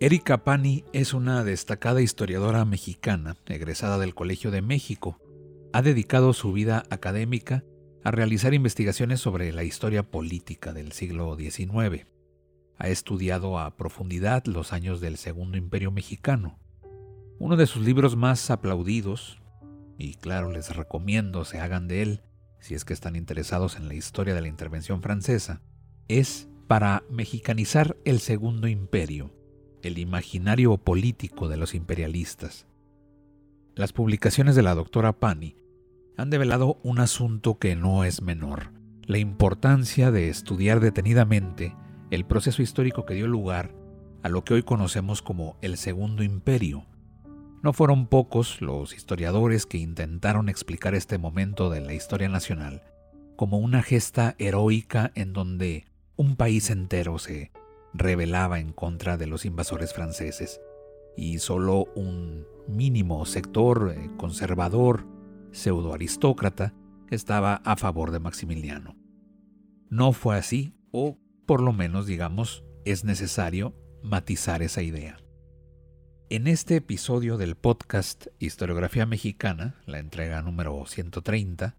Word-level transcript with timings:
Erika 0.00 0.44
Pani 0.44 0.84
es 0.92 1.12
una 1.12 1.42
destacada 1.42 2.00
historiadora 2.00 2.64
mexicana, 2.64 3.36
egresada 3.46 3.98
del 3.98 4.14
Colegio 4.14 4.52
de 4.52 4.62
México. 4.62 5.18
Ha 5.72 5.82
dedicado 5.82 6.32
su 6.34 6.52
vida 6.52 6.84
académica 6.88 7.64
a 8.04 8.12
realizar 8.12 8.54
investigaciones 8.54 9.18
sobre 9.18 9.52
la 9.52 9.64
historia 9.64 10.04
política 10.08 10.72
del 10.72 10.92
siglo 10.92 11.36
XIX. 11.36 12.06
Ha 12.76 12.88
estudiado 12.88 13.58
a 13.58 13.76
profundidad 13.76 14.44
los 14.46 14.72
años 14.72 15.00
del 15.00 15.16
Segundo 15.16 15.58
Imperio 15.58 15.90
Mexicano. 15.90 16.60
Uno 17.40 17.56
de 17.56 17.66
sus 17.66 17.82
libros 17.82 18.14
más 18.14 18.52
aplaudidos, 18.52 19.42
y 19.98 20.14
claro, 20.14 20.52
les 20.52 20.76
recomiendo 20.76 21.44
se 21.44 21.58
hagan 21.58 21.88
de 21.88 22.02
él 22.02 22.22
si 22.60 22.76
es 22.76 22.84
que 22.84 22.94
están 22.94 23.16
interesados 23.16 23.74
en 23.74 23.88
la 23.88 23.94
historia 23.94 24.36
de 24.36 24.42
la 24.42 24.48
intervención 24.48 25.02
francesa, 25.02 25.60
es 26.06 26.48
Para 26.68 27.02
mexicanizar 27.10 27.96
el 28.04 28.20
Segundo 28.20 28.68
Imperio, 28.68 29.32
el 29.82 29.98
imaginario 29.98 30.76
político 30.78 31.48
de 31.48 31.56
los 31.56 31.74
imperialistas. 31.74 32.66
Las 33.74 33.92
publicaciones 33.92 34.56
de 34.56 34.62
la 34.62 34.74
doctora 34.74 35.12
Pani 35.12 35.56
han 36.16 36.30
develado 36.30 36.78
un 36.82 36.98
asunto 36.98 37.58
que 37.58 37.76
no 37.76 38.04
es 38.04 38.22
menor, 38.22 38.72
la 39.06 39.18
importancia 39.18 40.10
de 40.10 40.28
estudiar 40.28 40.80
detenidamente 40.80 41.76
el 42.10 42.24
proceso 42.24 42.62
histórico 42.62 43.06
que 43.06 43.14
dio 43.14 43.26
lugar 43.26 43.74
a 44.22 44.28
lo 44.28 44.44
que 44.44 44.54
hoy 44.54 44.62
conocemos 44.62 45.22
como 45.22 45.56
el 45.62 45.76
Segundo 45.76 46.22
Imperio. 46.22 46.86
No 47.62 47.72
fueron 47.72 48.06
pocos 48.06 48.60
los 48.60 48.94
historiadores 48.94 49.66
que 49.66 49.78
intentaron 49.78 50.48
explicar 50.48 50.94
este 50.94 51.18
momento 51.18 51.70
de 51.70 51.80
la 51.80 51.94
historia 51.94 52.28
nacional 52.28 52.82
como 53.36 53.58
una 53.58 53.82
gesta 53.84 54.34
heroica 54.38 55.12
en 55.14 55.32
donde 55.32 55.86
un 56.16 56.34
país 56.34 56.70
entero 56.70 57.20
se 57.20 57.52
rebelaba 57.94 58.60
en 58.60 58.72
contra 58.72 59.16
de 59.16 59.26
los 59.26 59.44
invasores 59.44 59.92
franceses 59.92 60.60
y 61.16 61.38
solo 61.38 61.86
un 61.94 62.46
mínimo 62.68 63.24
sector 63.26 63.94
eh, 63.96 64.10
conservador, 64.16 65.06
pseudoaristócrata, 65.52 66.74
estaba 67.10 67.56
a 67.64 67.76
favor 67.76 68.10
de 68.10 68.20
Maximiliano. 68.20 68.96
No 69.90 70.12
fue 70.12 70.36
así, 70.36 70.74
o 70.92 71.18
por 71.46 71.62
lo 71.62 71.72
menos 71.72 72.06
digamos, 72.06 72.64
es 72.84 73.04
necesario 73.04 73.74
matizar 74.02 74.62
esa 74.62 74.82
idea. 74.82 75.18
En 76.30 76.46
este 76.46 76.76
episodio 76.76 77.38
del 77.38 77.56
podcast 77.56 78.26
Historiografía 78.38 79.06
Mexicana, 79.06 79.76
la 79.86 79.98
entrega 79.98 80.42
número 80.42 80.84
130, 80.84 81.76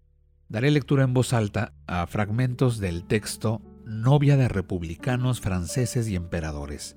daré 0.48 0.72
lectura 0.72 1.04
en 1.04 1.14
voz 1.14 1.32
alta 1.32 1.72
a 1.86 2.04
fragmentos 2.08 2.78
del 2.78 3.04
texto 3.04 3.62
novia 3.84 4.36
de 4.36 4.48
republicanos 4.48 5.40
franceses 5.40 6.08
y 6.08 6.16
emperadores, 6.16 6.96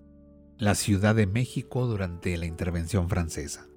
la 0.58 0.76
Ciudad 0.76 1.16
de 1.16 1.28
México 1.28 1.86
durante 1.88 2.38
la 2.38 2.46
intervención 2.46 3.10
francesa. 3.10 3.68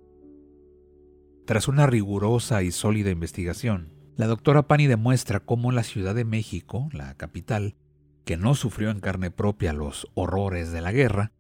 Tras 1.45 1.69
una 1.69 1.87
rigurosa 1.87 2.63
y 2.63 2.73
sólida 2.73 3.11
investigación, 3.11 3.93
la 4.17 4.27
doctora 4.27 4.67
Pani 4.67 4.87
demuestra 4.87 5.41
cómo 5.41 5.73
la 5.73 5.83
Ciudad 5.83 6.15
de 6.15 6.25
México, 6.25 6.89
la 6.93 7.15
capital, 7.15 7.77
que 8.25 8.37
no 8.37 8.55
sufrió 8.55 8.91
en 8.91 9.01
carne 9.01 9.31
propia 9.31 9.73
los 9.73 10.09
horrores 10.15 10.73
de 10.73 10.81
la 10.81 10.93
guerra, 10.93 11.33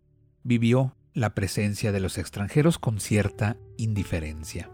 vivió 0.43 0.97
la 1.13 1.35
presencia 1.35 1.93
de 1.93 2.01
los 2.01 2.19
extranjeros 2.19 2.79
con 2.79 3.01
cierta 3.01 3.57
indiferencia. 3.77 4.71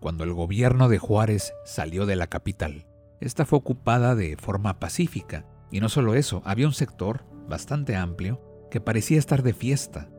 Cuando 0.00 0.24
el 0.24 0.32
gobierno 0.32 0.88
de 0.88 0.98
Juárez 0.98 1.52
salió 1.64 2.04
de 2.06 2.16
la 2.16 2.26
capital, 2.26 2.86
esta 3.20 3.46
fue 3.46 3.58
ocupada 3.58 4.14
de 4.14 4.36
forma 4.36 4.78
pacífica 4.78 5.44
y 5.70 5.80
no 5.80 5.88
solo 5.88 6.14
eso, 6.14 6.42
había 6.44 6.66
un 6.66 6.72
sector 6.72 7.24
bastante 7.48 7.96
amplio 7.96 8.40
que 8.70 8.80
parecía 8.80 9.18
estar 9.18 9.42
de 9.42 9.52
fiesta. 9.52 10.10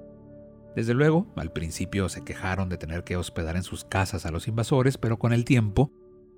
Desde 0.75 0.93
luego, 0.93 1.31
al 1.35 1.51
principio 1.51 2.09
se 2.09 2.23
quejaron 2.23 2.69
de 2.69 2.77
tener 2.77 3.03
que 3.03 3.17
hospedar 3.17 3.55
en 3.55 3.63
sus 3.63 3.83
casas 3.83 4.25
a 4.25 4.31
los 4.31 4.47
invasores, 4.47 4.97
pero 4.97 5.17
con 5.17 5.33
el 5.33 5.45
tiempo 5.45 5.91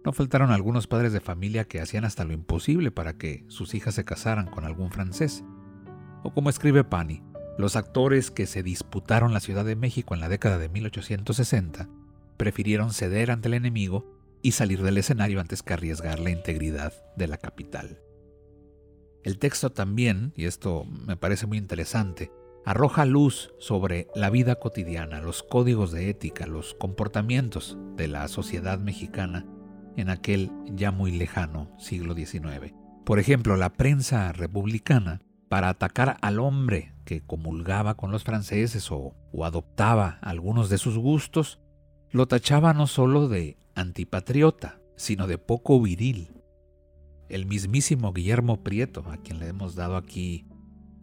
no 0.03 0.13
faltaron 0.13 0.51
algunos 0.51 0.88
padres 0.88 1.13
de 1.13 1.21
familia 1.21 1.66
que 1.66 1.79
hacían 1.79 2.05
hasta 2.05 2.23
lo 2.23 2.33
imposible 2.33 2.91
para 2.91 3.17
que 3.17 3.45
sus 3.47 3.75
hijas 3.75 3.95
se 3.95 4.05
casaran 4.05 4.47
con 4.47 4.66
algún 4.66 4.91
francés. 4.91 5.44
O 6.23 6.33
como 6.33 6.50
escribe 6.50 6.83
Pani, 6.83 7.21
los 7.57 7.75
actores 7.75 8.31
que 8.31 8.47
se 8.47 8.63
disputaron 8.63 9.33
la 9.33 9.39
Ciudad 9.39 9.66
de 9.66 9.75
México 9.75 10.13
en 10.13 10.21
la 10.21 10.29
década 10.29 10.57
de 10.57 10.69
1860 10.69 11.89
prefirieron 12.38 12.91
ceder 12.91 13.29
ante 13.29 13.50
el 13.50 13.53
enemigo 13.53 14.19
y 14.41 14.53
salir 14.53 14.81
del 14.81 14.97
escenario 14.97 15.39
antes 15.39 15.61
que 15.61 15.73
arriesgar 15.73 16.19
la 16.19 16.31
integridad 16.31 16.94
de 17.16 17.27
la 17.27 17.38
capital. 17.38 18.00
El 19.23 19.37
texto 19.37 19.71
también, 19.71 20.33
y 20.35 20.45
esto 20.45 20.85
me 21.05 21.15
parece 21.15 21.45
muy 21.45 21.57
interesante, 21.57 22.31
arroja 22.65 23.05
luz 23.05 23.53
sobre 23.59 24.07
la 24.15 24.29
vida 24.29 24.55
cotidiana, 24.55 25.21
los 25.21 25.43
códigos 25.43 25.91
de 25.91 26.09
ética, 26.09 26.47
los 26.47 26.73
comportamientos 26.73 27.77
de 27.95 28.07
la 28.07 28.27
sociedad 28.27 28.79
mexicana 28.79 29.45
en 29.97 30.09
aquel 30.09 30.51
ya 30.73 30.91
muy 30.91 31.11
lejano 31.11 31.71
siglo 31.77 32.15
XIX. 32.15 32.73
Por 33.05 33.19
ejemplo, 33.19 33.57
la 33.57 33.73
prensa 33.73 34.31
republicana, 34.31 35.21
para 35.49 35.69
atacar 35.69 36.17
al 36.21 36.39
hombre 36.39 36.93
que 37.03 37.21
comulgaba 37.21 37.95
con 37.95 38.09
los 38.09 38.23
franceses 38.23 38.89
o, 38.91 39.13
o 39.33 39.45
adoptaba 39.45 40.17
algunos 40.21 40.69
de 40.69 40.77
sus 40.77 40.97
gustos, 40.97 41.59
lo 42.09 42.27
tachaba 42.27 42.73
no 42.73 42.88
solo 42.88 43.27
de 43.27 43.57
antipatriota, 43.75 44.79
sino 44.95 45.27
de 45.27 45.38
poco 45.38 45.81
viril, 45.81 46.41
el 47.31 47.46
mismísimo 47.46 48.12
Guillermo 48.12 48.62
Prieto, 48.62 49.06
a 49.09 49.18
quien 49.18 49.40
le 49.40 49.47
hemos 49.47 49.75
dado 49.75 49.96
aquí 49.96 50.46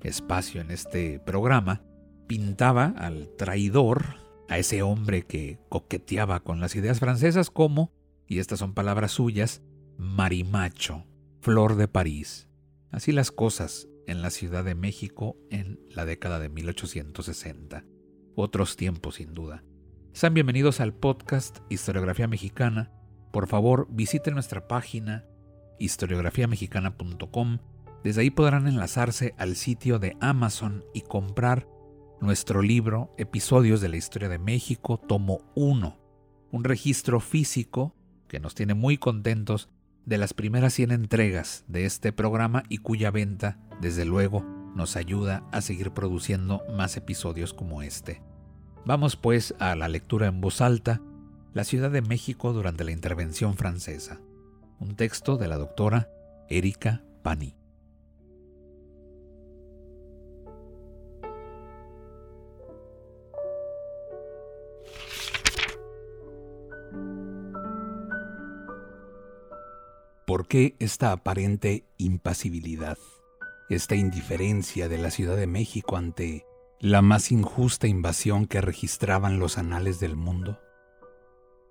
espacio 0.03 0.61
en 0.61 0.71
este 0.71 1.21
programa, 1.21 1.83
pintaba 2.27 2.95
al 2.99 3.31
traidor, 3.37 4.17
a 4.51 4.59
ese 4.59 4.83
hombre 4.83 5.23
que 5.23 5.59
coqueteaba 5.71 6.41
con 6.41 6.61
las 6.61 6.77
ideas 6.77 7.01
francesas 7.01 7.51
como, 7.51 7.93
y 8.27 8.41
estas 8.41 8.59
son 8.59 8.75
palabras 8.75 9.13
suyas, 9.13 9.63
marimacho, 9.97 11.07
flor 11.41 11.77
de 11.77 11.89
París. 11.89 12.49
Así 12.91 13.13
las 13.13 13.31
cosas 13.31 13.89
en 14.07 14.21
la 14.21 14.29
Ciudad 14.31 14.65
de 14.65 14.75
México 14.75 15.39
en 15.51 15.81
la 15.89 16.05
década 16.05 16.39
de 16.39 16.51
1860. 16.51 17.85
Otros 18.35 18.77
tiempos 18.77 19.17
sin 19.17 19.33
duda. 19.33 19.65
Sean 20.13 20.35
bienvenidos 20.35 20.81
al 20.81 20.93
podcast 20.93 21.59
Historiografía 21.71 22.29
Mexicana. 22.29 22.93
Por 23.33 23.47
favor, 23.47 23.87
visiten 23.91 24.35
nuestra 24.35 24.69
página 24.69 25.25
historiografiamexicana.com. 25.79 27.59
Desde 28.05 28.21
ahí 28.21 28.31
podrán 28.31 28.67
enlazarse 28.67 29.35
al 29.39 29.57
sitio 29.57 29.99
de 29.99 30.17
Amazon 30.21 30.85
y 30.95 31.03
comprar 31.03 31.69
nuestro 32.21 32.63
libro 32.63 33.15
Episodios 33.19 33.81
de 33.81 33.89
la 33.89 33.97
Historia 33.97 34.29
de 34.29 34.39
México, 34.39 34.99
tomo 34.99 35.41
1, 35.55 35.99
un 36.51 36.65
registro 36.65 37.21
físico 37.21 37.95
que 38.29 38.41
nos 38.41 38.55
tiene 38.55 38.75
muy 38.75 38.99
contentos 38.99 39.69
de 40.05 40.19
las 40.19 40.35
primeras 40.35 40.75
100 40.75 40.91
entregas 40.93 41.65
de 41.69 41.85
este 41.85 42.13
programa 42.13 42.63
y 42.69 42.79
cuya 42.79 43.11
venta, 43.11 43.59
desde 43.81 44.05
luego, 44.05 44.45
nos 44.75 44.97
ayuda 44.97 45.45
a 45.53 45.61
seguir 45.61 45.91
produciendo 45.93 46.63
más 46.77 46.97
episodios 46.97 47.53
como 47.53 47.83
este. 47.83 48.23
Vamos 48.85 49.17
pues 49.17 49.55
a 49.59 49.75
la 49.75 49.89
lectura 49.89 50.27
en 50.29 50.41
voz 50.41 50.61
alta, 50.61 51.03
la 51.53 51.65
Ciudad 51.65 51.91
de 51.91 52.03
México 52.03 52.53
durante 52.53 52.85
la 52.85 52.93
intervención 52.93 53.55
francesa 53.57 54.21
un 54.81 54.97
texto 54.97 55.37
de 55.37 55.49
la 55.49 55.57
doctora 55.57 56.11
Erika 56.49 57.03
Pani. 57.23 57.57
¿Por 70.27 70.47
qué 70.47 70.77
esta 70.79 71.13
aparente 71.13 71.85
impasibilidad, 71.97 72.99
esta 73.71 73.97
indiferencia 73.97 74.89
de 74.89 74.99
la 74.99 75.11
Ciudad 75.11 75.37
de 75.37 75.47
México 75.47 75.97
ante 75.97 76.45
la 76.81 77.01
más 77.01 77.33
injusta 77.33 77.87
invasión 77.87 78.47
que 78.47 78.61
registraban 78.61 79.39
los 79.39 79.57
anales 79.57 80.01
del 80.01 80.17
mundo? 80.17 80.61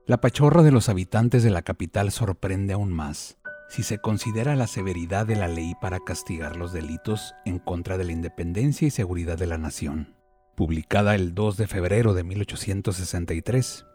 La 0.08 0.22
pachorra 0.22 0.64
de 0.64 0.72
los 0.72 0.88
habitantes 0.88 1.44
de 1.44 1.50
la 1.50 1.64
capital 1.64 2.14
sorprende 2.14 2.72
aún 2.72 2.94
más, 2.94 3.40
si 3.68 3.84
se 3.84 3.98
considera 3.98 4.56
la 4.56 4.66
severidad 4.66 5.26
de 5.26 5.36
la 5.36 5.50
ley 5.50 5.74
para 5.82 6.00
castigar 6.00 6.56
los 6.56 6.72
delitos 6.72 7.36
en 7.44 7.60
contra 7.60 7.98
de 7.98 8.06
la 8.06 8.14
independencia 8.14 8.88
y 8.88 8.92
seguridad 8.92 9.38
de 9.38 9.48
la 9.48 9.58
nación, 9.58 10.16
publicada 10.56 11.14
el 11.14 11.36
2 11.36 11.58
de 11.58 11.68
febrero 11.68 12.14
de 12.14 12.24
1863. 12.24 13.86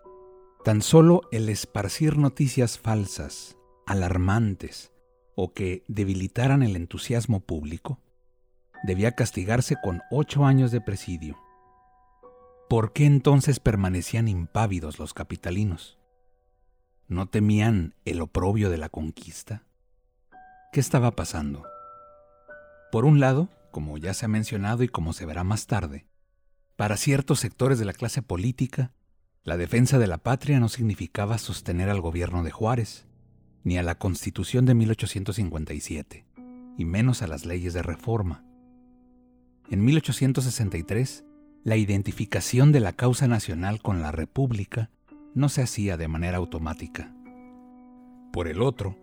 Tan 0.66 0.82
solo 0.82 1.22
el 1.32 1.48
esparcir 1.48 2.18
noticias 2.18 2.78
falsas, 2.78 3.56
alarmantes 3.86 4.92
o 5.34 5.54
que 5.54 5.82
debilitaran 5.88 6.62
el 6.62 6.76
entusiasmo 6.76 7.40
público, 7.40 8.00
debía 8.84 9.12
castigarse 9.12 9.76
con 9.82 10.02
ocho 10.10 10.44
años 10.44 10.72
de 10.72 10.82
presidio. 10.82 11.38
¿Por 12.68 12.92
qué 12.92 13.06
entonces 13.06 13.60
permanecían 13.60 14.28
impávidos 14.28 14.98
los 14.98 15.14
capitalinos? 15.14 16.01
¿No 17.08 17.26
temían 17.26 17.94
el 18.04 18.20
oprobio 18.20 18.70
de 18.70 18.78
la 18.78 18.88
conquista? 18.88 19.64
¿Qué 20.72 20.80
estaba 20.80 21.10
pasando? 21.10 21.64
Por 22.90 23.04
un 23.04 23.20
lado, 23.20 23.48
como 23.70 23.98
ya 23.98 24.14
se 24.14 24.24
ha 24.24 24.28
mencionado 24.28 24.82
y 24.82 24.88
como 24.88 25.12
se 25.12 25.26
verá 25.26 25.44
más 25.44 25.66
tarde, 25.66 26.06
para 26.76 26.96
ciertos 26.96 27.40
sectores 27.40 27.78
de 27.78 27.84
la 27.84 27.92
clase 27.92 28.22
política, 28.22 28.92
la 29.44 29.56
defensa 29.56 29.98
de 29.98 30.06
la 30.06 30.18
patria 30.18 30.60
no 30.60 30.68
significaba 30.68 31.38
sostener 31.38 31.90
al 31.90 32.00
gobierno 32.00 32.42
de 32.44 32.50
Juárez, 32.50 33.06
ni 33.64 33.76
a 33.76 33.82
la 33.82 33.96
Constitución 33.96 34.66
de 34.66 34.74
1857, 34.74 36.26
y 36.78 36.84
menos 36.84 37.22
a 37.22 37.26
las 37.26 37.44
leyes 37.44 37.74
de 37.74 37.82
reforma. 37.82 38.44
En 39.70 39.84
1863, 39.84 41.24
la 41.64 41.76
identificación 41.76 42.72
de 42.72 42.80
la 42.80 42.92
causa 42.92 43.28
nacional 43.28 43.80
con 43.82 44.02
la 44.02 44.12
República 44.12 44.90
no 45.34 45.48
se 45.48 45.62
hacía 45.62 45.96
de 45.96 46.08
manera 46.08 46.38
automática. 46.38 47.14
Por 48.32 48.48
el 48.48 48.62
otro, 48.62 48.98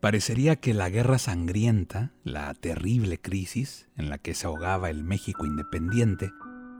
parecería 0.00 0.56
que 0.56 0.74
la 0.74 0.90
guerra 0.90 1.18
sangrienta, 1.18 2.12
la 2.22 2.52
terrible 2.54 3.18
crisis 3.20 3.88
en 3.96 4.10
la 4.10 4.18
que 4.18 4.34
se 4.34 4.46
ahogaba 4.46 4.90
el 4.90 5.04
México 5.04 5.46
independiente, 5.46 6.30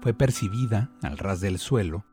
fue 0.01 0.15
percibida, 0.15 0.91
al 1.03 1.19
ras 1.19 1.41
del 1.41 1.59
suelo, 1.59 2.05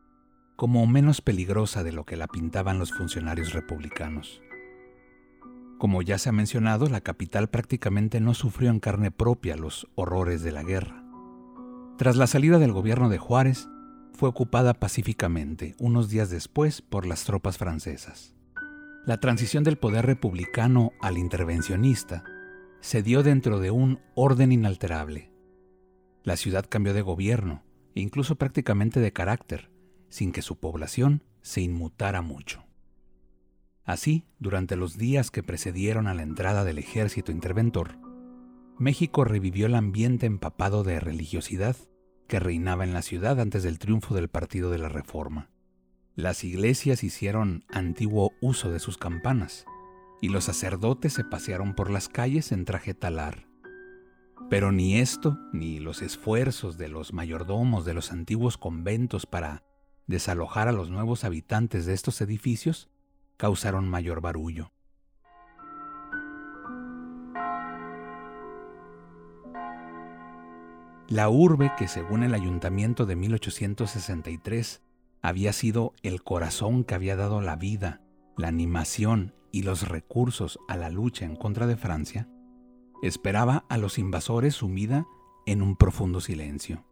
como 0.55 0.85
menos 0.87 1.21
peligrosa 1.21 1.83
de 1.83 1.91
lo 1.91 2.05
que 2.05 2.15
la 2.15 2.27
pintaban 2.27 2.79
los 2.79 2.91
funcionarios 2.93 3.53
republicanos. 3.53 4.41
Como 5.77 6.03
ya 6.03 6.19
se 6.19 6.29
ha 6.29 6.31
mencionado, 6.31 6.87
la 6.87 7.01
capital 7.01 7.49
prácticamente 7.49 8.21
no 8.21 8.35
sufrió 8.35 8.69
en 8.69 8.79
carne 8.79 9.09
propia 9.09 9.57
los 9.57 9.87
horrores 9.95 10.43
de 10.43 10.51
la 10.51 10.61
guerra. 10.61 11.03
Tras 11.97 12.15
la 12.17 12.27
salida 12.27 12.59
del 12.59 12.71
gobierno 12.71 13.09
de 13.09 13.17
Juárez, 13.17 13.67
fue 14.21 14.29
ocupada 14.29 14.75
pacíficamente 14.75 15.73
unos 15.79 16.11
días 16.11 16.29
después 16.29 16.83
por 16.83 17.07
las 17.07 17.23
tropas 17.23 17.57
francesas. 17.57 18.35
La 19.03 19.19
transición 19.19 19.63
del 19.63 19.79
poder 19.79 20.05
republicano 20.05 20.91
al 21.01 21.17
intervencionista 21.17 22.23
se 22.81 23.01
dio 23.01 23.23
dentro 23.23 23.59
de 23.59 23.71
un 23.71 23.99
orden 24.13 24.51
inalterable. 24.51 25.31
La 26.23 26.37
ciudad 26.37 26.67
cambió 26.69 26.93
de 26.93 27.01
gobierno, 27.01 27.63
incluso 27.95 28.35
prácticamente 28.35 28.99
de 28.99 29.11
carácter, 29.11 29.71
sin 30.09 30.31
que 30.31 30.43
su 30.43 30.59
población 30.59 31.23
se 31.41 31.61
inmutara 31.61 32.21
mucho. 32.21 32.63
Así, 33.85 34.27
durante 34.37 34.75
los 34.75 34.99
días 34.99 35.31
que 35.31 35.41
precedieron 35.41 36.05
a 36.05 36.13
la 36.13 36.21
entrada 36.21 36.63
del 36.63 36.77
ejército 36.77 37.31
interventor, 37.31 37.97
México 38.77 39.23
revivió 39.23 39.65
el 39.65 39.73
ambiente 39.73 40.27
empapado 40.27 40.83
de 40.83 40.99
religiosidad 40.99 41.75
que 42.31 42.39
reinaba 42.39 42.85
en 42.85 42.93
la 42.93 43.01
ciudad 43.01 43.41
antes 43.41 43.61
del 43.61 43.77
triunfo 43.77 44.15
del 44.15 44.29
Partido 44.29 44.71
de 44.71 44.77
la 44.77 44.87
Reforma. 44.87 45.49
Las 46.15 46.45
iglesias 46.45 47.03
hicieron 47.03 47.65
antiguo 47.67 48.31
uso 48.39 48.71
de 48.71 48.79
sus 48.79 48.97
campanas, 48.97 49.65
y 50.21 50.29
los 50.29 50.45
sacerdotes 50.45 51.11
se 51.11 51.25
pasearon 51.25 51.75
por 51.75 51.89
las 51.89 52.07
calles 52.07 52.53
en 52.53 52.63
traje 52.63 52.93
talar. 52.93 53.49
Pero 54.49 54.71
ni 54.71 54.97
esto, 54.97 55.37
ni 55.51 55.81
los 55.81 56.01
esfuerzos 56.01 56.77
de 56.77 56.87
los 56.87 57.11
mayordomos 57.11 57.83
de 57.83 57.95
los 57.95 58.13
antiguos 58.13 58.57
conventos 58.57 59.25
para 59.25 59.65
desalojar 60.07 60.69
a 60.69 60.71
los 60.71 60.89
nuevos 60.89 61.25
habitantes 61.25 61.85
de 61.85 61.93
estos 61.93 62.21
edificios 62.21 62.89
causaron 63.35 63.89
mayor 63.89 64.21
barullo. 64.21 64.71
La 71.11 71.27
urbe 71.27 71.73
que 71.77 71.89
según 71.89 72.23
el 72.23 72.33
ayuntamiento 72.33 73.05
de 73.05 73.17
1863 73.17 74.81
había 75.21 75.51
sido 75.51 75.93
el 76.03 76.23
corazón 76.23 76.85
que 76.85 76.95
había 76.95 77.17
dado 77.17 77.41
la 77.41 77.57
vida, 77.57 77.99
la 78.37 78.47
animación 78.47 79.35
y 79.51 79.63
los 79.63 79.89
recursos 79.89 80.57
a 80.69 80.77
la 80.77 80.89
lucha 80.89 81.25
en 81.25 81.35
contra 81.35 81.67
de 81.67 81.75
Francia, 81.75 82.29
esperaba 83.03 83.65
a 83.67 83.77
los 83.77 83.97
invasores 83.97 84.55
sumida 84.55 85.05
en 85.45 85.61
un 85.61 85.75
profundo 85.75 86.21
silencio, 86.21 86.85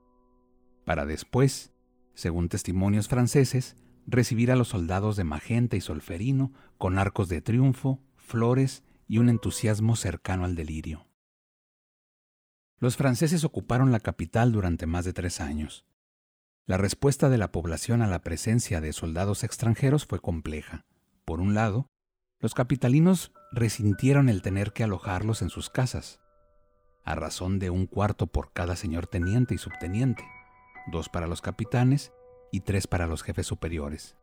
para 0.84 1.06
después, 1.06 1.72
según 2.14 2.50
testimonios 2.50 3.08
franceses, 3.08 3.78
recibir 4.06 4.52
a 4.52 4.58
los 4.58 4.68
soldados 4.68 5.16
de 5.16 5.24
Magenta 5.24 5.78
y 5.78 5.82
Solferino 5.82 6.52
con 6.78 7.00
arcos 7.00 7.30
de 7.30 7.42
triunfo, 7.42 8.02
flores 8.18 8.84
y 9.08 9.20
un 9.20 9.30
entusiasmo 9.30 9.96
cercano 9.96 10.44
al 10.44 10.56
delirio. 10.56 11.09
Los 12.80 12.96
franceses 12.96 13.44
ocuparon 13.44 13.92
la 13.92 14.00
capital 14.00 14.54
durante 14.54 14.86
más 14.86 15.04
de 15.04 15.12
tres 15.12 15.42
años. 15.42 15.86
La 16.66 16.78
respuesta 16.78 17.30
de 17.30 17.38
la 17.38 17.52
población 17.52 18.02
a 18.02 18.08
la 18.08 18.22
presencia 18.22 18.80
de 18.80 18.94
soldados 18.94 19.44
extranjeros 19.44 20.06
fue 20.06 20.20
compleja. 20.22 20.86
Por 21.26 21.42
un 21.42 21.54
lado, 21.56 21.90
los 22.40 22.54
capitalinos 22.54 23.34
resintieron 23.52 24.30
el 24.30 24.42
tener 24.42 24.72
que 24.72 24.84
alojarlos 24.84 25.42
en 25.42 25.50
sus 25.50 25.70
casas, 25.70 26.22
a 27.04 27.16
razón 27.16 27.60
de 27.60 27.70
un 27.70 27.86
cuarto 27.86 28.28
por 28.28 28.54
cada 28.54 28.78
señor 28.78 29.08
teniente 29.08 29.56
y 29.56 29.58
subteniente, 29.58 30.24
dos 30.90 31.10
para 31.10 31.28
los 31.28 31.42
capitanes 31.42 32.14
y 32.52 32.62
tres 32.62 32.88
para 32.88 33.08
los 33.08 33.24
jefes 33.24 33.46
superiores. 33.46 34.16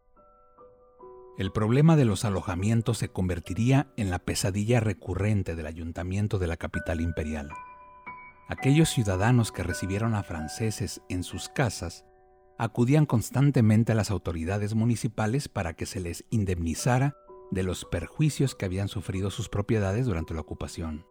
El 1.36 1.52
problema 1.52 1.96
de 1.96 2.06
los 2.06 2.24
alojamientos 2.24 2.96
se 2.96 3.10
convertiría 3.10 3.92
en 3.98 4.08
la 4.08 4.18
pesadilla 4.18 4.80
recurrente 4.80 5.54
del 5.54 5.66
ayuntamiento 5.66 6.38
de 6.38 6.46
la 6.46 6.56
capital 6.56 7.02
imperial. 7.02 7.50
Aquellos 8.48 8.90
ciudadanos 8.90 9.50
que 9.50 9.64
recibieron 9.64 10.14
a 10.14 10.22
franceses 10.22 11.02
en 11.08 11.24
sus 11.24 11.48
casas 11.48 12.04
acudían 12.58 13.04
constantemente 13.04 13.92
a 13.92 13.94
las 13.96 14.10
autoridades 14.10 14.74
municipales 14.74 15.48
para 15.48 15.74
que 15.74 15.84
se 15.84 16.00
les 16.00 16.24
indemnizara 16.30 17.16
de 17.50 17.64
los 17.64 17.84
perjuicios 17.84 18.54
que 18.54 18.64
habían 18.64 18.88
sufrido 18.88 19.30
sus 19.30 19.48
propiedades 19.48 20.06
durante 20.06 20.32
la 20.32 20.40
ocupación. 20.40 21.06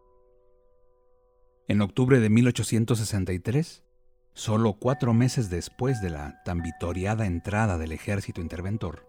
En 1.68 1.82
octubre 1.82 2.20
de 2.20 2.30
1863, 2.30 3.84
solo 4.32 4.74
cuatro 4.78 5.12
meses 5.14 5.50
después 5.50 6.00
de 6.00 6.10
la 6.10 6.42
tan 6.44 6.62
vitoriada 6.62 7.26
entrada 7.26 7.76
del 7.76 7.92
ejército 7.92 8.40
interventor, 8.40 9.08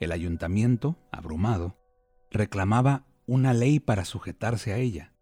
el 0.00 0.12
ayuntamiento, 0.12 0.98
abrumado, 1.12 1.78
reclamaba 2.30 3.06
una 3.26 3.52
ley 3.52 3.80
para 3.80 4.04
sujetarse 4.04 4.72
a 4.72 4.78
ella, 4.78 5.13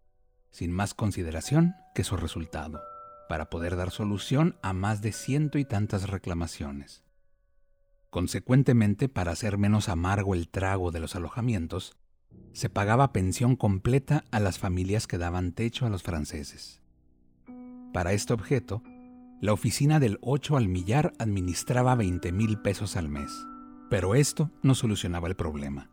sin 0.53 0.71
más 0.71 0.93
consideración 0.93 1.75
que 1.95 2.03
su 2.03 2.15
resultado, 2.15 2.81
para 3.27 3.49
poder 3.49 3.75
dar 3.75 3.91
solución 3.91 4.55
a 4.61 4.71
más 4.71 5.01
de 5.01 5.11
ciento 5.11 5.57
y 5.57 5.65
tantas 5.65 6.09
reclamaciones. 6.09 7.03
Consecuentemente, 8.11 9.09
para 9.09 9.31
hacer 9.31 9.57
menos 9.57 9.89
amargo 9.89 10.35
el 10.35 10.47
trago 10.47 10.91
de 10.91 10.99
los 10.99 11.15
alojamientos, 11.15 11.97
se 12.53 12.69
pagaba 12.69 13.11
pensión 13.11 13.55
completa 13.55 14.23
a 14.29 14.39
las 14.39 14.59
familias 14.59 15.07
que 15.07 15.17
daban 15.17 15.53
techo 15.53 15.87
a 15.87 15.89
los 15.89 16.03
franceses. 16.03 16.81
Para 17.91 18.13
este 18.13 18.33
objeto, 18.33 18.83
la 19.41 19.53
oficina 19.53 19.99
del 19.99 20.19
8 20.21 20.55
al 20.55 20.67
millar 20.67 21.13
administraba 21.17 21.95
20 21.95 22.31
mil 22.31 22.59
pesos 22.59 22.95
al 22.95 23.09
mes, 23.09 23.31
pero 23.89 24.13
esto 24.13 24.51
no 24.61 24.75
solucionaba 24.75 25.27
el 25.27 25.35
problema. 25.35 25.92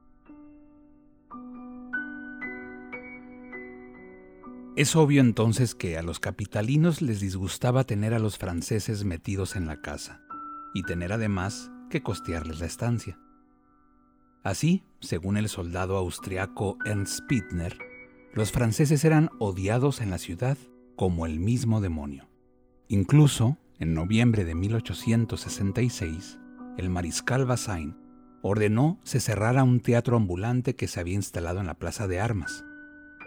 Es 4.81 4.97
obvio 4.97 5.21
entonces 5.21 5.75
que 5.75 5.99
a 5.99 6.03
los 6.03 6.21
capitalinos 6.21 7.03
les 7.03 7.21
disgustaba 7.21 7.85
tener 7.85 8.15
a 8.15 8.19
los 8.19 8.39
franceses 8.39 9.05
metidos 9.05 9.55
en 9.55 9.67
la 9.67 9.83
casa 9.83 10.23
y 10.73 10.85
tener 10.85 11.13
además 11.13 11.71
que 11.91 12.03
costearles 12.03 12.61
la 12.61 12.67
estancia. 12.67 13.19
Así, 14.43 14.83
según 15.01 15.37
el 15.37 15.51
soldado 15.51 15.99
austriaco 15.99 16.79
Ernst 16.87 17.19
Spittner, 17.19 17.77
los 18.33 18.53
franceses 18.53 19.05
eran 19.05 19.29
odiados 19.39 20.01
en 20.01 20.09
la 20.09 20.17
ciudad 20.17 20.57
como 20.97 21.27
el 21.27 21.41
mismo 21.41 21.83
demonio. 21.83 22.31
Incluso, 22.89 23.59
en 23.81 23.93
noviembre 23.93 24.47
de 24.47 24.55
1866, 24.55 26.39
el 26.79 26.89
mariscal 26.89 27.45
Bazaine 27.45 27.99
ordenó 28.41 28.99
se 29.05 29.21
cerrara 29.21 29.63
un 29.63 29.81
teatro 29.81 30.17
ambulante 30.17 30.75
que 30.75 30.89
se 30.89 31.01
había 31.01 31.17
instalado 31.17 31.61
en 31.61 31.67
la 31.67 31.75
plaza 31.75 32.09
de 32.09 32.19
armas 32.19 32.65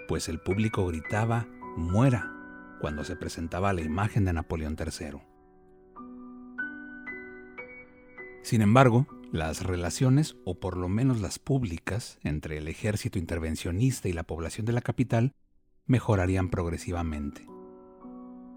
pues 0.08 0.30
el 0.30 0.40
público 0.40 0.86
gritaba 0.88 1.48
muera 1.76 2.32
cuando 2.80 3.04
se 3.04 3.16
presentaba 3.16 3.74
la 3.74 3.82
imagen 3.82 4.26
de 4.26 4.34
Napoleón 4.34 4.76
III. 4.78 5.22
Sin 8.42 8.62
embargo, 8.62 9.08
las 9.32 9.64
relaciones, 9.64 10.36
o 10.46 10.60
por 10.60 10.78
lo 10.78 10.90
menos 10.90 11.22
las 11.22 11.40
públicas, 11.40 12.20
entre 12.24 12.58
el 12.58 12.68
ejército 12.68 13.18
intervencionista 13.18 14.10
y 14.10 14.14
la 14.14 14.24
población 14.24 14.66
de 14.66 14.74
la 14.74 14.82
capital 14.82 15.34
mejorarían 15.86 16.50
progresivamente. 16.50 17.48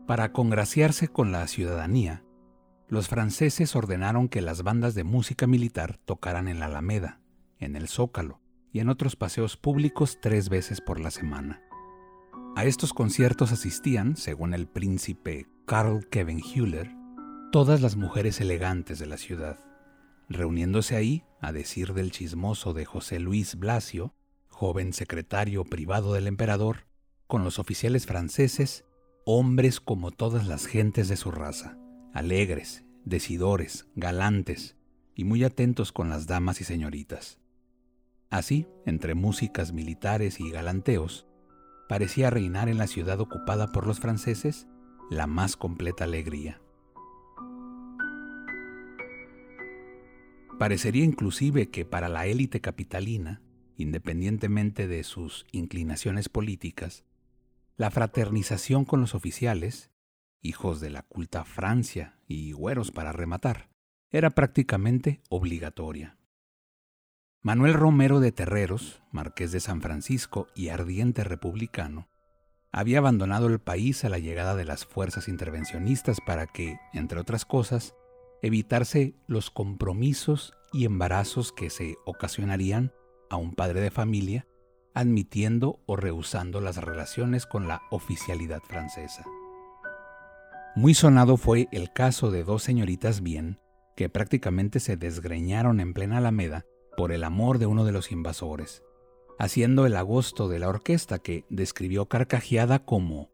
Para 0.07 0.33
congraciarse 0.33 1.09
con 1.09 1.33
la 1.33 1.47
ciudadanía, 1.47 2.25
los 2.89 3.09
franceses 3.09 3.75
ordenaron 3.75 4.29
que 4.29 4.41
las 4.41 4.63
bandas 4.63 4.95
de 4.95 5.05
música 5.05 5.47
militar 5.47 5.99
tocaran 6.05 6.49
en 6.49 6.61
la 6.61 6.67
Alameda, 6.67 7.21
en 7.59 7.75
el 7.75 7.89
Zócalo 7.89 8.41
y 8.77 8.81
en 8.81 8.91
otros 8.91 9.17
paseos 9.17 9.57
públicos 9.57 10.19
tres 10.21 10.51
veces 10.51 10.83
por 10.83 11.01
la 11.01 11.11
semana. 11.11 11.63
A 12.57 12.67
estos 12.67 12.93
conciertos 12.93 13.51
asistían, 13.51 14.19
según 14.19 14.53
el 14.53 14.69
príncipe 14.69 15.47
Karl 15.65 16.07
Kevin 16.11 16.43
Hüller, 16.43 16.91
todas 17.53 17.81
las 17.81 17.97
mujeres 17.97 18.39
elegantes 18.43 18.99
de 18.99 19.07
la 19.07 19.17
ciudad, 19.17 19.59
reuniéndose 20.29 20.95
ahí, 20.95 21.25
a 21.41 21.53
decir 21.53 21.95
del 21.95 22.11
chismoso 22.11 22.75
de 22.75 22.85
José 22.85 23.19
Luis 23.19 23.57
Blasio, 23.57 24.15
joven 24.49 24.93
secretario 24.93 25.65
privado 25.65 26.13
del 26.13 26.27
emperador, 26.27 26.87
con 27.27 27.45
los 27.45 27.59
oficiales 27.59 28.05
franceses, 28.05 28.85
hombres 29.25 29.81
como 29.81 30.11
todas 30.11 30.47
las 30.47 30.67
gentes 30.67 31.09
de 31.09 31.17
su 31.17 31.31
raza 31.31 31.79
alegres, 32.13 32.85
decidores, 33.07 33.89
galantes 33.95 34.77
y 35.15 35.25
muy 35.25 35.45
atentos 35.45 35.93
con 35.93 36.11
las 36.11 36.27
damas 36.27 36.61
y 36.61 36.65
señoritas. 36.65 37.41
Así, 38.31 38.67
entre 38.85 39.15
músicas 39.15 39.73
militares 39.73 40.41
y 40.41 40.51
galanteos, 40.51 41.27
parecía 41.89 42.31
reinar 42.31 42.69
en 42.69 42.79
la 42.79 42.87
ciudad 42.87 43.21
ocupada 43.21 43.73
por 43.73 43.87
los 43.87 44.01
franceses 44.01 44.67
la 45.11 45.27
más 45.27 45.57
completa 45.57 46.05
alegría. 46.05 46.61
Parecería 50.59 51.05
inclusive 51.05 51.71
que 51.71 51.85
para 51.85 52.09
la 52.09 52.27
élite 52.27 52.61
capitalina, 52.61 53.43
independientemente 53.77 54.89
de 54.89 55.05
sus 55.05 55.47
inclinaciones 55.53 56.29
políticas, 56.29 57.05
la 57.77 57.91
fraternización 57.91 58.87
con 58.87 59.01
los 59.01 59.15
oficiales 59.15 59.91
hijos 60.41 60.81
de 60.81 60.91
la 60.91 61.03
culta 61.03 61.45
Francia 61.45 62.19
y 62.27 62.53
güeros 62.53 62.91
para 62.91 63.13
rematar, 63.13 63.69
era 64.11 64.31
prácticamente 64.31 65.21
obligatoria. 65.29 66.17
Manuel 67.47 67.75
Romero 67.75 68.19
de 68.19 68.33
Terreros, 68.33 69.01
marqués 69.13 69.53
de 69.53 69.61
San 69.61 69.81
Francisco 69.81 70.49
y 70.57 70.71
ardiente 70.71 71.23
republicano, 71.23 72.09
había 72.73 72.99
abandonado 72.99 73.47
el 73.47 73.61
país 73.61 74.05
a 74.05 74.09
la 74.09 74.19
llegada 74.19 74.57
de 74.57 74.65
las 74.65 74.85
fuerzas 74.85 75.29
intervencionistas 75.29 76.19
para 76.21 76.49
que, 76.49 76.81
entre 76.93 77.21
otras 77.21 77.45
cosas, 77.45 77.95
evitarse 78.43 79.15
los 79.29 79.53
compromisos 79.53 80.55
y 80.73 80.87
embarazos 80.87 81.53
que 81.53 81.71
se 81.71 81.95
ocasionarían 82.05 82.91
a 83.31 83.37
un 83.37 83.55
padre 83.55 83.81
de 83.81 83.93
familia 83.93 84.49
admitiendo 84.93 85.79
o 85.87 85.95
rehusando 85.95 86.61
las 86.61 86.79
relaciones 86.79 87.47
con 87.47 87.69
la 87.69 87.83
oficialidad 87.93 88.63
francesa. 88.65 89.25
Muy 90.75 90.95
sonado 90.95 91.37
fue 91.37 91.69
el 91.71 91.93
caso 91.93 92.33
de 92.33 92.43
dos 92.43 92.65
señoritas 92.65 93.23
bien 93.23 93.61
que 93.95 94.09
prácticamente 94.09 94.81
se 94.81 94.97
desgreñaron 94.97 95.79
en 95.79 95.95
plena 95.95 96.19
Alameda 96.19 96.65
por 96.97 97.13
el 97.13 97.25
amor 97.25 97.59
de 97.59 97.67
uno 97.67 97.85
de 97.85 97.93
los 97.93 98.11
invasores, 98.11 98.83
haciendo 99.39 99.87
el 99.87 99.97
agosto 99.97 100.49
de 100.49 100.59
la 100.59 100.69
orquesta 100.69 101.19
que 101.19 101.45
describió 101.51 102.07
carcajeada 102.07 102.85
como 102.85 103.31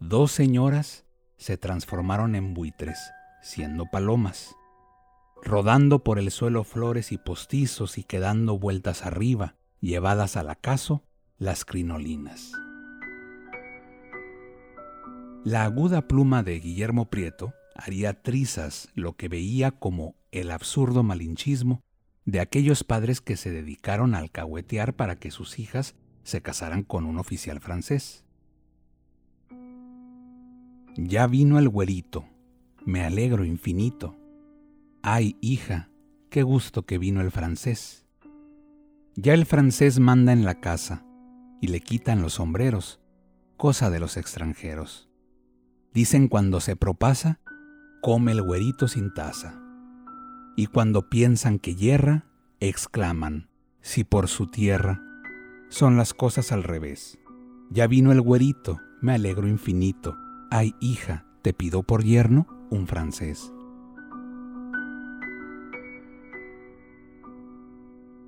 dos 0.00 0.32
señoras 0.32 1.04
se 1.36 1.56
transformaron 1.56 2.34
en 2.34 2.54
buitres, 2.54 2.98
siendo 3.42 3.86
palomas, 3.86 4.56
rodando 5.42 6.04
por 6.04 6.18
el 6.18 6.30
suelo 6.30 6.64
flores 6.64 7.12
y 7.12 7.18
postizos 7.18 7.98
y 7.98 8.04
quedando 8.04 8.58
vueltas 8.58 9.04
arriba, 9.04 9.56
llevadas 9.80 10.36
al 10.36 10.50
acaso 10.50 11.02
las 11.38 11.64
crinolinas. 11.64 12.52
La 15.44 15.64
aguda 15.64 16.06
pluma 16.06 16.44
de 16.44 16.60
Guillermo 16.60 17.10
Prieto 17.10 17.52
haría 17.74 18.22
trizas 18.22 18.88
lo 18.94 19.16
que 19.16 19.28
veía 19.28 19.72
como 19.72 20.14
el 20.30 20.52
absurdo 20.52 21.02
malinchismo 21.02 21.82
de 22.24 22.40
aquellos 22.40 22.84
padres 22.84 23.20
que 23.20 23.36
se 23.36 23.50
dedicaron 23.50 24.14
a 24.14 24.18
alcahuetear 24.18 24.94
para 24.94 25.16
que 25.16 25.30
sus 25.30 25.58
hijas 25.58 25.94
se 26.22 26.40
casaran 26.40 26.82
con 26.82 27.04
un 27.04 27.18
oficial 27.18 27.60
francés. 27.60 28.24
Ya 30.96 31.26
vino 31.26 31.58
el 31.58 31.68
güerito, 31.68 32.26
me 32.84 33.02
alegro 33.04 33.44
infinito. 33.44 34.16
Ay, 35.02 35.36
hija, 35.40 35.90
qué 36.30 36.42
gusto 36.42 36.84
que 36.84 36.98
vino 36.98 37.20
el 37.20 37.30
francés. 37.30 38.06
Ya 39.16 39.34
el 39.34 39.46
francés 39.46 40.00
manda 40.00 40.32
en 40.32 40.44
la 40.44 40.60
casa 40.60 41.04
y 41.60 41.68
le 41.68 41.80
quitan 41.80 42.22
los 42.22 42.34
sombreros, 42.34 43.00
cosa 43.56 43.90
de 43.90 44.00
los 44.00 44.16
extranjeros. 44.16 45.08
Dicen 45.92 46.28
cuando 46.28 46.60
se 46.60 46.76
propasa, 46.76 47.40
come 48.00 48.32
el 48.32 48.42
güerito 48.42 48.88
sin 48.88 49.12
taza. 49.12 49.61
Y 50.56 50.66
cuando 50.66 51.08
piensan 51.08 51.58
que 51.58 51.74
yerra, 51.74 52.26
exclaman, 52.60 53.48
si 53.80 54.04
por 54.04 54.28
su 54.28 54.46
tierra 54.46 55.02
son 55.68 55.96
las 55.96 56.14
cosas 56.14 56.52
al 56.52 56.62
revés. 56.62 57.18
Ya 57.70 57.86
vino 57.86 58.12
el 58.12 58.20
güerito, 58.20 58.80
me 59.00 59.14
alegro 59.14 59.48
infinito. 59.48 60.16
Ay, 60.50 60.74
hija, 60.80 61.26
te 61.42 61.52
pido 61.52 61.82
por 61.82 62.04
yerno 62.04 62.46
un 62.70 62.86
francés. 62.86 63.52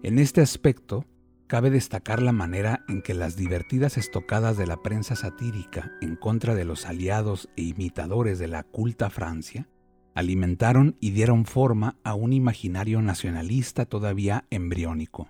En 0.02 0.18
este 0.18 0.40
aspecto, 0.40 1.06
Cabe 1.46 1.70
destacar 1.70 2.22
la 2.22 2.32
manera 2.32 2.84
en 2.88 3.02
que 3.02 3.12
las 3.12 3.36
divertidas 3.36 3.98
estocadas 3.98 4.56
de 4.56 4.66
la 4.66 4.82
prensa 4.82 5.14
satírica 5.14 5.92
en 6.00 6.16
contra 6.16 6.54
de 6.54 6.64
los 6.64 6.86
aliados 6.86 7.50
e 7.56 7.62
imitadores 7.62 8.38
de 8.38 8.48
la 8.48 8.62
culta 8.62 9.10
Francia 9.10 9.68
alimentaron 10.14 10.96
y 11.00 11.10
dieron 11.10 11.44
forma 11.44 11.96
a 12.04 12.14
un 12.14 12.32
imaginario 12.32 13.02
nacionalista 13.02 13.84
todavía 13.84 14.46
embriónico. 14.50 15.28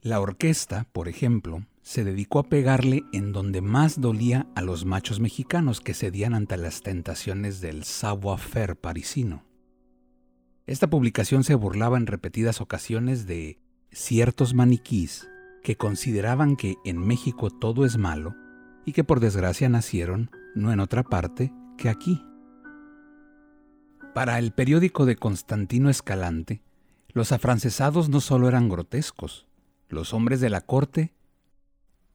La 0.00 0.20
orquesta, 0.20 0.86
por 0.92 1.08
ejemplo, 1.08 1.66
se 1.82 2.04
dedicó 2.04 2.38
a 2.38 2.48
pegarle 2.48 3.04
en 3.12 3.32
donde 3.32 3.60
más 3.60 4.00
dolía 4.00 4.46
a 4.54 4.62
los 4.62 4.84
machos 4.84 5.20
mexicanos 5.20 5.80
que 5.80 5.94
cedían 5.94 6.34
ante 6.34 6.56
las 6.56 6.82
tentaciones 6.82 7.60
del 7.60 7.84
savoir-faire 7.84 8.76
parisino. 8.76 9.44
Esta 10.66 10.88
publicación 10.88 11.44
se 11.44 11.54
burlaba 11.54 11.96
en 11.96 12.06
repetidas 12.06 12.60
ocasiones 12.60 13.26
de 13.26 13.60
ciertos 13.92 14.54
maniquís 14.54 15.28
que 15.62 15.76
consideraban 15.76 16.56
que 16.56 16.76
en 16.84 16.98
México 16.98 17.50
todo 17.50 17.84
es 17.84 17.98
malo 17.98 18.34
y 18.84 18.92
que 18.92 19.04
por 19.04 19.20
desgracia 19.20 19.68
nacieron 19.68 20.30
no 20.54 20.72
en 20.72 20.80
otra 20.80 21.02
parte 21.02 21.52
que 21.78 21.88
aquí. 21.88 22.22
Para 24.16 24.38
el 24.38 24.52
periódico 24.52 25.04
de 25.04 25.16
Constantino 25.16 25.90
Escalante, 25.90 26.62
los 27.12 27.32
afrancesados 27.32 28.08
no 28.08 28.22
solo 28.22 28.48
eran 28.48 28.70
grotescos, 28.70 29.46
los 29.90 30.14
hombres 30.14 30.40
de 30.40 30.48
la 30.48 30.62
corte 30.62 31.12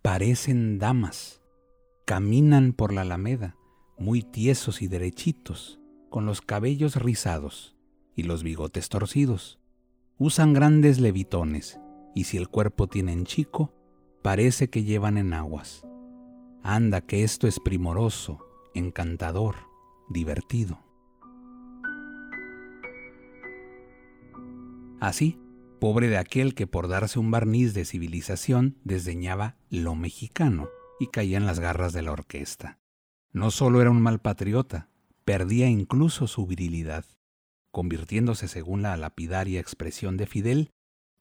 parecen 0.01 0.79
damas, 0.79 1.41
caminan 2.05 2.73
por 2.73 2.91
la 2.91 3.01
alameda, 3.01 3.55
muy 3.99 4.23
tiesos 4.23 4.81
y 4.81 4.87
derechitos, 4.87 5.79
con 6.09 6.25
los 6.25 6.41
cabellos 6.41 6.95
rizados 6.95 7.75
y 8.15 8.23
los 8.23 8.41
bigotes 8.41 8.89
torcidos 8.89 9.59
Usan 10.17 10.53
grandes 10.53 10.99
levitones 10.99 11.79
y 12.15 12.23
si 12.23 12.37
el 12.37 12.47
cuerpo 12.49 12.87
tienen 12.87 13.25
chico, 13.25 13.75
parece 14.23 14.71
que 14.71 14.83
llevan 14.83 15.19
en 15.19 15.33
aguas. 15.33 15.85
Anda 16.63 17.01
que 17.01 17.23
esto 17.23 17.47
es 17.47 17.59
primoroso, 17.59 18.39
encantador, 18.73 19.55
divertido. 20.09 20.90
Así, 25.01 25.37
pobre 25.81 26.07
de 26.07 26.17
aquel 26.17 26.55
que 26.55 26.67
por 26.67 26.87
darse 26.87 27.19
un 27.19 27.29
barniz 27.29 27.73
de 27.73 27.83
civilización 27.83 28.77
desdeñaba 28.85 29.57
lo 29.69 29.95
mexicano 29.95 30.69
y 30.97 31.07
caía 31.07 31.35
en 31.35 31.45
las 31.45 31.59
garras 31.59 31.91
de 31.91 32.03
la 32.03 32.13
orquesta. 32.13 32.79
No 33.33 33.51
solo 33.51 33.81
era 33.81 33.91
un 33.91 34.01
mal 34.01 34.21
patriota, 34.21 34.87
perdía 35.25 35.67
incluso 35.67 36.27
su 36.27 36.47
virilidad 36.47 37.03
convirtiéndose, 37.71 38.47
según 38.47 38.83
la 38.83 38.95
lapidaria 38.97 39.59
expresión 39.59 40.17
de 40.17 40.27
Fidel, 40.27 40.71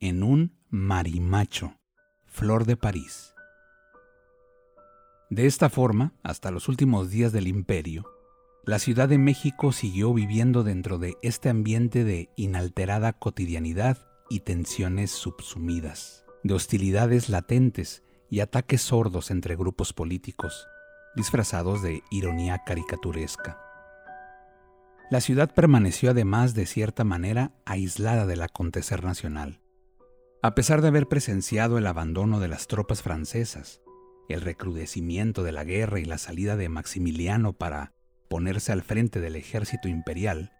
en 0.00 0.22
un 0.22 0.58
marimacho, 0.68 1.78
flor 2.26 2.66
de 2.66 2.76
París. 2.76 3.34
De 5.30 5.46
esta 5.46 5.70
forma, 5.70 6.12
hasta 6.22 6.50
los 6.50 6.68
últimos 6.68 7.10
días 7.10 7.32
del 7.32 7.46
imperio, 7.46 8.04
la 8.64 8.78
Ciudad 8.78 9.08
de 9.08 9.18
México 9.18 9.72
siguió 9.72 10.12
viviendo 10.12 10.62
dentro 10.62 10.98
de 10.98 11.16
este 11.22 11.48
ambiente 11.48 12.04
de 12.04 12.28
inalterada 12.36 13.14
cotidianidad 13.14 14.06
y 14.28 14.40
tensiones 14.40 15.10
subsumidas, 15.10 16.26
de 16.42 16.54
hostilidades 16.54 17.30
latentes 17.30 18.02
y 18.28 18.40
ataques 18.40 18.82
sordos 18.82 19.30
entre 19.30 19.56
grupos 19.56 19.92
políticos, 19.92 20.68
disfrazados 21.16 21.82
de 21.82 22.02
ironía 22.10 22.62
caricaturesca. 22.64 23.58
La 25.10 25.20
ciudad 25.20 25.52
permaneció 25.52 26.10
además 26.10 26.54
de 26.54 26.66
cierta 26.66 27.02
manera 27.02 27.52
aislada 27.64 28.26
del 28.26 28.42
acontecer 28.42 29.02
nacional. 29.02 29.60
A 30.42 30.54
pesar 30.54 30.82
de 30.82 30.88
haber 30.88 31.08
presenciado 31.08 31.78
el 31.78 31.86
abandono 31.86 32.40
de 32.40 32.48
las 32.48 32.66
tropas 32.66 33.02
francesas, 33.02 33.80
el 34.28 34.42
recrudecimiento 34.42 35.42
de 35.42 35.52
la 35.52 35.64
guerra 35.64 35.98
y 35.98 36.04
la 36.04 36.18
salida 36.18 36.56
de 36.56 36.68
Maximiliano 36.68 37.54
para 37.54 37.94
ponerse 38.30 38.70
al 38.70 38.82
frente 38.82 39.20
del 39.20 39.34
ejército 39.34 39.88
imperial, 39.88 40.52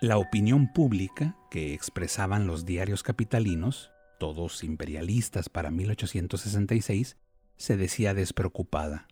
la 0.00 0.18
opinión 0.18 0.72
pública 0.72 1.36
que 1.48 1.72
expresaban 1.72 2.48
los 2.48 2.66
diarios 2.66 3.04
capitalinos, 3.04 3.92
todos 4.18 4.64
imperialistas 4.64 5.48
para 5.48 5.70
1866, 5.70 7.16
se 7.56 7.76
decía 7.76 8.14
despreocupada. 8.14 9.06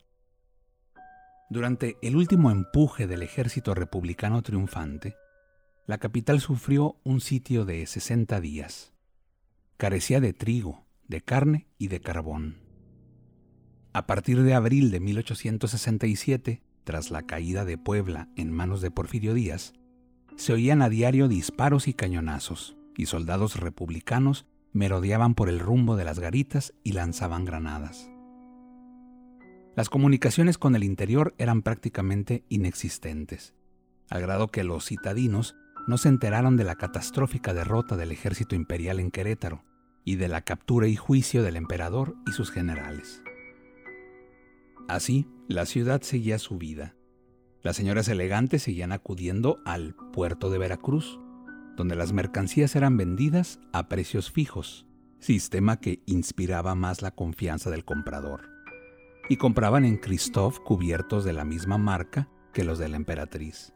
Durante 1.49 1.97
el 2.03 2.17
último 2.17 2.51
empuje 2.51 3.07
del 3.07 3.23
ejército 3.23 3.73
republicano 3.73 4.43
triunfante, 4.43 5.15
la 5.87 5.99
capital 5.99 6.41
sufrió 6.41 6.97
un 7.05 7.21
sitio 7.21 7.65
de 7.65 7.87
60 7.87 8.41
días. 8.41 8.93
Carecía 9.77 10.19
de 10.19 10.33
trigo, 10.33 10.87
de 11.07 11.21
carne 11.21 11.69
y 11.79 11.87
de 11.87 12.01
carbón. 12.01 12.57
A 13.93 14.09
partir 14.09 14.43
de 14.43 14.55
abril 14.55 14.91
de 14.91 14.99
1867, 14.99 16.63
tras 16.85 17.11
la 17.11 17.23
caída 17.23 17.65
de 17.65 17.79
Puebla 17.79 18.29
en 18.37 18.53
manos 18.53 18.81
de 18.81 18.91
Porfirio 18.91 19.35
Díaz, 19.35 19.75
se 20.37 20.53
oían 20.53 20.83
a 20.83 20.89
diario 20.89 21.29
disparos 21.29 21.89
y 21.89 21.95
cañonazos, 21.95 22.77
y 22.97 23.07
soldados 23.07 23.57
republicanos 23.57 24.47
merodeaban 24.73 25.35
por 25.35 25.49
el 25.49 25.59
rumbo 25.59 25.97
de 25.97 26.05
las 26.05 26.19
garitas 26.19 26.75
y 26.83 26.93
lanzaban 26.93 27.45
granadas. 27.45 28.11
Las 29.75 29.89
comunicaciones 29.89 30.59
con 30.59 30.77
el 30.77 30.85
interior 30.85 31.35
eran 31.39 31.63
prácticamente 31.63 32.45
inexistentes, 32.49 33.55
al 34.11 34.21
grado 34.21 34.49
que 34.49 34.65
los 34.65 34.87
citadinos 34.87 35.57
no 35.87 35.99
se 35.99 36.09
enteraron 36.09 36.57
de 36.57 36.65
la 36.65 36.77
catastrófica 36.77 37.55
derrota 37.55 37.97
del 37.97 38.13
ejército 38.13 38.55
imperial 38.55 39.01
en 39.01 39.11
Querétaro 39.11 39.65
y 40.05 40.17
de 40.17 40.29
la 40.29 40.43
captura 40.43 40.89
y 40.89 40.97
juicio 40.97 41.43
del 41.43 41.57
emperador 41.57 42.17
y 42.27 42.33
sus 42.33 42.51
generales. 42.51 43.23
Así, 44.89 45.27
la 45.53 45.67
ciudad 45.67 46.03
seguía 46.03 46.39
su 46.39 46.59
vida. 46.59 46.95
Las 47.63 47.77
señoras 47.77 48.09
elegantes 48.09 48.63
seguían 48.63 48.93
acudiendo 48.93 49.59
al 49.65 49.95
puerto 50.13 50.51
de 50.51 50.59
Veracruz, 50.59 51.21
donde 51.77 51.97
las 51.97 52.13
mercancías 52.13 52.75
eran 52.77 52.97
vendidas 52.97 53.61
a 53.73 53.89
precios 53.89 54.31
fijos, 54.31 54.87
sistema 55.21 55.79
que 55.79 56.03
inspiraba 56.07 56.75
más 56.75 57.03
la 57.03 57.13
confianza 57.13 57.71
del 57.71 57.85
comprador 57.85 58.53
y 59.29 59.37
compraban 59.37 59.85
en 59.85 59.97
Christoph 59.97 60.59
cubiertos 60.59 61.25
de 61.25 61.33
la 61.33 61.45
misma 61.45 61.79
marca 61.79 62.29
que 62.53 62.65
los 62.65 62.79
de 62.79 62.89
la 62.89 62.97
emperatriz. 62.97 63.73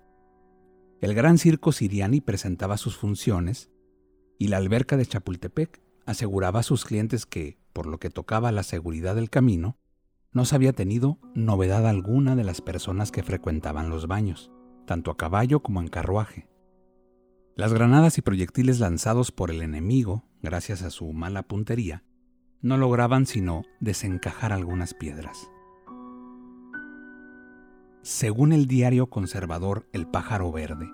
El 1.01 1.15
gran 1.15 1.39
circo 1.39 1.73
siriani 1.73 2.21
presentaba 2.21 2.77
sus 2.77 2.97
funciones 2.97 3.71
y 4.39 4.49
la 4.49 4.57
alberca 4.57 4.97
de 4.97 5.07
Chapultepec 5.07 5.81
aseguraba 6.05 6.61
a 6.61 6.65
sus 6.65 6.85
clientes 6.85 7.27
que, 7.27 7.59
por 7.73 7.87
lo 7.87 7.99
que 7.99 8.11
tocaba 8.11 8.53
la 8.53 8.63
seguridad 8.63 9.15
del 9.15 9.31
camino, 9.31 9.79
no 10.37 10.45
se 10.45 10.55
había 10.55 10.75
tenido 10.75 11.19
novedad 11.35 11.89
alguna 11.89 12.37
de 12.37 12.45
las 12.45 12.61
personas 12.61 13.11
que 13.11 13.23
frecuentaban 13.23 13.89
los 13.89 14.07
baños, 14.07 14.53
tanto 14.85 15.11
a 15.11 15.17
caballo 15.17 15.61
como 15.61 15.81
en 15.81 15.89
carruaje. 15.89 16.47
Las 17.55 17.73
granadas 17.73 18.19
y 18.19 18.21
proyectiles 18.21 18.79
lanzados 18.79 19.33
por 19.33 19.51
el 19.51 19.63
enemigo, 19.63 20.29
gracias 20.43 20.83
a 20.83 20.91
su 20.91 21.11
mala 21.15 21.43
puntería, 21.43 22.05
no 22.61 22.77
lograban 22.77 23.25
sino 23.25 23.63
desencajar 23.81 24.53
algunas 24.53 24.93
piedras. 24.93 25.49
Según 28.03 28.53
el 28.53 28.67
diario 28.67 29.09
conservador 29.09 29.89
El 29.95 30.07
pájaro 30.07 30.53
verde, 30.53 30.91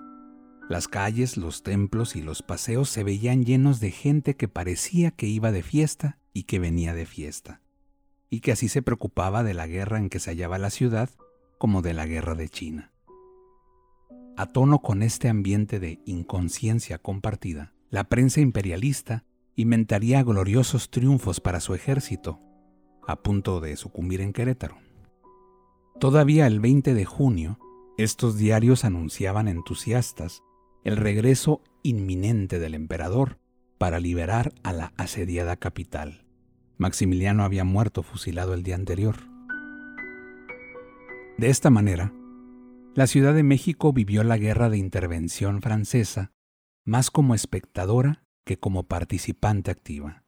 las 0.69 0.87
calles, 0.87 1.35
los 1.35 1.63
templos 1.63 2.15
y 2.15 2.21
los 2.21 2.43
paseos 2.43 2.87
se 2.89 3.03
veían 3.03 3.43
llenos 3.43 3.81
de 3.81 3.91
gente 3.91 4.37
que 4.37 4.47
parecía 4.47 5.11
que 5.11 5.27
iba 5.27 5.51
de 5.51 5.63
fiesta 5.63 6.17
y 6.31 6.43
que 6.43 6.59
venía 6.59 6.93
de 6.93 7.05
fiesta, 7.05 7.59
y 8.33 8.39
que 8.39 8.51
así 8.51 8.67
se 8.67 8.81
preocupaba 8.81 9.43
de 9.43 9.53
la 9.53 9.67
guerra 9.67 9.99
en 9.99 10.09
que 10.09 10.17
se 10.17 10.31
hallaba 10.31 10.57
la 10.57 10.71
ciudad 10.71 11.07
como 11.59 11.83
de 11.83 11.93
la 11.93 12.07
guerra 12.07 12.33
de 12.33 12.49
China. 12.49 12.91
A 14.35 14.47
tono 14.47 14.79
con 14.79 15.03
este 15.03 15.29
ambiente 15.29 15.79
de 15.79 16.01
inconsciencia 16.07 16.97
compartida, 16.97 17.75
la 17.91 18.05
prensa 18.05 18.41
imperialista 18.41 19.23
inventaría 19.55 20.23
gloriosos 20.23 20.89
triunfos 20.89 21.41
para 21.41 21.59
su 21.59 21.75
ejército, 21.75 22.39
a 23.07 23.17
punto 23.17 23.59
de 23.59 23.75
sucumbir 23.75 24.19
en 24.19 24.33
Querétaro. 24.33 24.79
Todavía 25.99 26.47
el 26.47 26.59
20 26.59 26.95
de 26.95 27.05
junio, 27.05 27.59
estos 27.99 28.35
diarios 28.35 28.83
anunciaban 28.83 29.47
entusiastas 29.47 30.41
el 30.83 30.97
regreso 30.97 31.61
inminente 31.83 32.57
del 32.57 32.73
emperador 32.73 33.37
para 33.77 33.99
liberar 33.99 34.55
a 34.63 34.73
la 34.73 34.91
asediada 34.97 35.55
capital. 35.55 36.23
Maximiliano 36.77 37.43
había 37.43 37.63
muerto 37.63 38.03
fusilado 38.03 38.53
el 38.53 38.63
día 38.63 38.75
anterior. 38.75 39.15
De 41.37 41.49
esta 41.49 41.69
manera, 41.69 42.13
la 42.95 43.07
Ciudad 43.07 43.33
de 43.33 43.43
México 43.43 43.93
vivió 43.93 44.23
la 44.23 44.37
guerra 44.37 44.69
de 44.69 44.77
intervención 44.77 45.61
francesa 45.61 46.31
más 46.85 47.09
como 47.09 47.35
espectadora 47.35 48.25
que 48.45 48.57
como 48.57 48.83
participante 48.83 49.71
activa. 49.71 50.25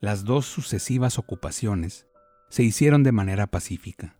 Las 0.00 0.24
dos 0.24 0.46
sucesivas 0.46 1.18
ocupaciones 1.18 2.06
se 2.50 2.62
hicieron 2.62 3.02
de 3.02 3.12
manera 3.12 3.46
pacífica. 3.46 4.18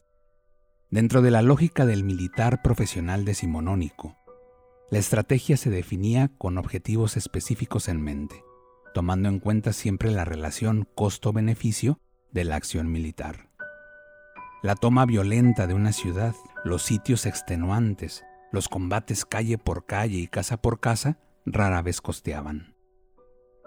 Dentro 0.91 1.23
de 1.23 1.31
la 1.31 1.43
lógica 1.43 1.87
del 1.87 2.05
militar 2.05 2.63
profesional 2.63 3.25
decimonónico, 3.25 4.17
la 4.91 4.99
estrategia 4.99 5.57
se 5.57 5.71
definía 5.71 6.29
con 6.39 6.57
objetivos 6.57 7.17
específicos 7.17 7.89
en 7.89 8.01
mente, 8.01 8.44
tomando 8.95 9.29
en 9.29 9.41
cuenta 9.41 9.73
siempre 9.75 10.11
la 10.11 10.25
relación 10.25 10.89
costo-beneficio 10.95 12.01
de 12.31 12.45
la 12.45 12.57
acción 12.57 12.91
militar. 12.91 13.51
La 14.63 14.77
toma 14.77 15.05
violenta 15.05 15.67
de 15.67 15.75
una 15.75 15.93
ciudad, 15.93 16.35
los 16.65 16.83
sitios 16.83 17.27
extenuantes, 17.27 18.25
los 18.53 18.69
combates 18.69 19.27
calle 19.27 19.59
por 19.59 19.85
calle 19.85 20.19
y 20.19 20.29
casa 20.29 20.57
por 20.57 20.81
casa 20.81 21.19
rara 21.45 21.83
vez 21.83 22.01
costeaban. 22.01 22.75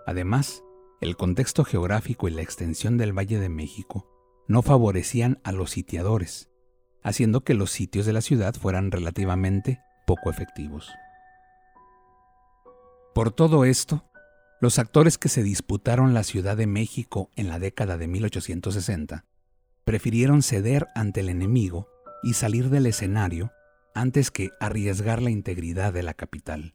Además, 0.07 0.63
el 1.01 1.15
contexto 1.17 1.63
geográfico 1.65 2.27
y 2.27 2.31
la 2.31 2.41
extensión 2.41 2.97
del 2.97 3.15
Valle 3.15 3.39
de 3.39 3.49
México 3.49 4.09
no 4.47 4.61
favorecían 4.61 5.39
a 5.43 5.51
los 5.51 5.71
sitiadores, 5.71 6.49
haciendo 7.03 7.43
que 7.43 7.53
los 7.53 7.69
sitios 7.69 8.05
de 8.05 8.13
la 8.13 8.21
ciudad 8.21 8.55
fueran 8.55 8.91
relativamente 8.91 9.81
poco 10.07 10.29
efectivos. 10.29 10.89
Por 13.13 13.31
todo 13.31 13.65
esto, 13.65 14.05
los 14.59 14.79
actores 14.79 15.17
que 15.17 15.29
se 15.29 15.43
disputaron 15.43 16.13
la 16.13 16.23
Ciudad 16.23 16.57
de 16.57 16.67
México 16.67 17.29
en 17.35 17.47
la 17.47 17.59
década 17.59 17.97
de 17.97 18.07
1860 18.07 19.25
prefirieron 19.83 20.41
ceder 20.41 20.87
ante 20.95 21.21
el 21.21 21.29
enemigo 21.29 21.87
y 22.23 22.33
salir 22.33 22.69
del 22.69 22.87
escenario 22.87 23.51
antes 23.95 24.31
que 24.31 24.49
arriesgar 24.59 25.21
la 25.21 25.29
integridad 25.29 25.93
de 25.93 26.03
la 26.03 26.13
capital. 26.13 26.73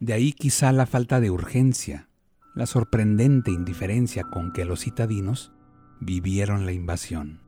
De 0.00 0.14
ahí 0.14 0.32
quizá 0.32 0.72
la 0.72 0.86
falta 0.86 1.20
de 1.20 1.30
urgencia, 1.30 2.08
la 2.54 2.66
sorprendente 2.66 3.50
indiferencia 3.50 4.24
con 4.24 4.52
que 4.52 4.64
los 4.64 4.80
citadinos 4.80 5.52
vivieron 6.00 6.66
la 6.66 6.72
invasión. 6.72 7.47